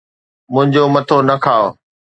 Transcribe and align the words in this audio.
منھنجو 0.53 0.83
مٿو 0.93 1.17
نه 1.27 1.35
کاءُ 1.43 1.65